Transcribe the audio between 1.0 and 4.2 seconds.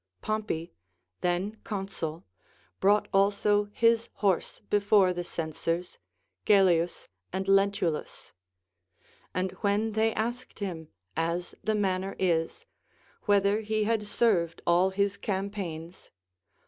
then consul, brought also his